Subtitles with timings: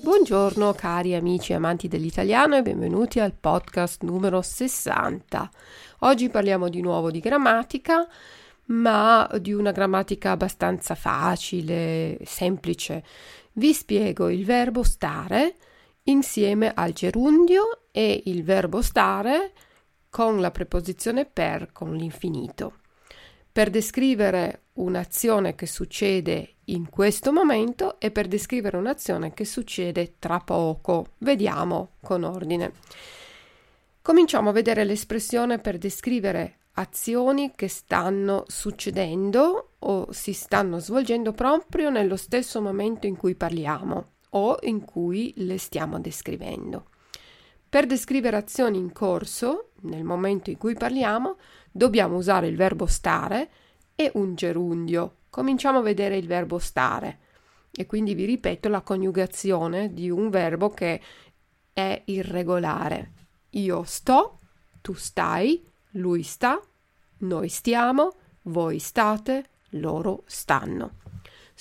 [0.00, 5.50] Buongiorno cari amici e amanti dell'italiano e benvenuti al podcast numero 60.
[6.00, 8.08] Oggi parliamo di nuovo di grammatica,
[8.66, 13.04] ma di una grammatica abbastanza facile, semplice.
[13.52, 15.56] Vi spiego il verbo stare
[16.04, 19.52] insieme al gerundio e il verbo stare
[20.08, 22.76] con la preposizione per con l'infinito.
[23.52, 30.38] Per descrivere un'azione che succede in questo momento e per descrivere un'azione che succede tra
[30.38, 31.14] poco.
[31.18, 32.72] Vediamo con ordine.
[34.02, 41.90] Cominciamo a vedere l'espressione per descrivere azioni che stanno succedendo o si stanno svolgendo proprio
[41.90, 46.89] nello stesso momento in cui parliamo o in cui le stiamo descrivendo.
[47.70, 51.36] Per descrivere azioni in corso, nel momento in cui parliamo,
[51.70, 53.48] dobbiamo usare il verbo stare
[53.94, 55.18] e un gerundio.
[55.30, 57.20] Cominciamo a vedere il verbo stare
[57.70, 61.00] e quindi vi ripeto la coniugazione di un verbo che
[61.72, 63.12] è irregolare.
[63.50, 64.40] Io sto,
[64.80, 66.60] tu stai, lui sta,
[67.18, 69.44] noi stiamo, voi state,
[69.74, 70.96] loro stanno.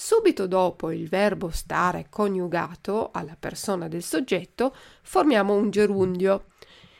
[0.01, 6.45] Subito dopo il verbo stare coniugato alla persona del soggetto formiamo un gerundio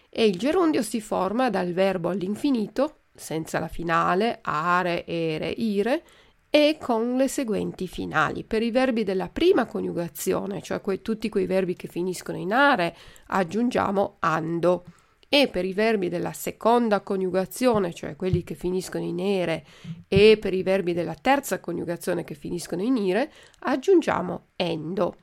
[0.10, 6.04] e il gerundio si forma dal verbo all'infinito senza la finale, are, ere, ire,
[6.50, 8.44] e con le seguenti finali.
[8.44, 12.94] Per i verbi della prima coniugazione, cioè que- tutti quei verbi che finiscono in are,
[13.28, 14.84] aggiungiamo ando.
[15.30, 19.64] E per i verbi della seconda coniugazione, cioè quelli che finiscono in ere,
[20.08, 25.18] e per i verbi della terza coniugazione che finiscono in ire, aggiungiamo endo.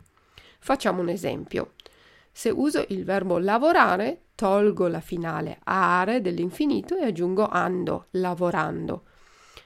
[0.61, 1.73] Facciamo un esempio.
[2.31, 9.05] Se uso il verbo lavorare, tolgo la finale are dell'infinito e aggiungo ando, lavorando.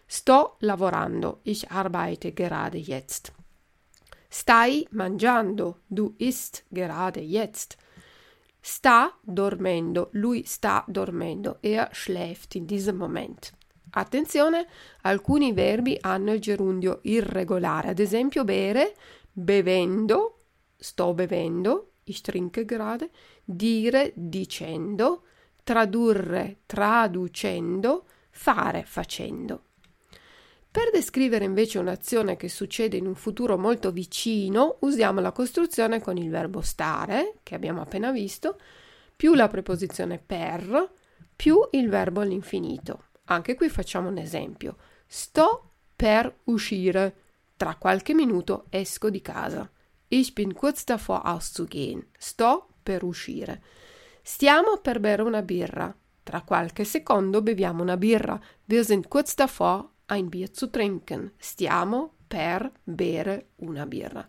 [0.07, 3.33] Sto lavorando, ich arbeite gerade jetzt.
[4.29, 7.77] Stai mangiando, du isst gerade jetzt.
[8.61, 13.53] Sta dormendo, lui sta dormendo, er schläft in diesem Moment.
[13.93, 14.67] Attenzione,
[15.03, 18.95] alcuni verbi hanno il gerundio irregolare, ad esempio bere,
[19.33, 20.37] bevendo,
[20.77, 23.11] sto bevendo, ich trinke gerade,
[23.45, 25.25] dire dicendo,
[25.65, 29.70] tradurre traducendo, fare facendo.
[30.73, 36.17] Per descrivere invece un'azione che succede in un futuro molto vicino, usiamo la costruzione con
[36.17, 38.57] il verbo stare, che abbiamo appena visto,
[39.17, 40.89] più la preposizione per,
[41.35, 43.07] più il verbo all'infinito.
[43.25, 44.77] Anche qui facciamo un esempio.
[45.07, 47.17] Sto per uscire.
[47.57, 49.69] Tra qualche minuto esco di casa.
[50.07, 52.07] Ich bin kurz davor auszugehen.
[52.17, 53.63] Sto per uscire.
[54.23, 55.95] Stiamo per bere una birra.
[56.23, 58.41] Tra qualche secondo beviamo una birra.
[58.65, 61.33] Wir sind kurz davor, ein Bier zu trinken.
[61.39, 64.29] Stiamo per bere una birra.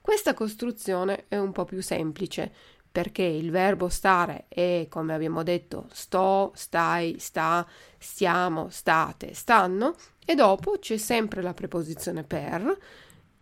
[0.00, 2.52] Questa costruzione è un po' più semplice
[2.90, 7.66] perché il verbo stare è, come abbiamo detto, sto, stai, sta,
[7.98, 9.94] stiamo, state, stanno
[10.24, 12.78] e dopo c'è sempre la preposizione per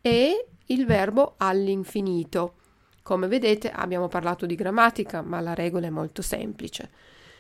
[0.01, 2.57] e il verbo all'infinito.
[3.03, 6.91] Come vedete abbiamo parlato di grammatica, ma la regola è molto semplice.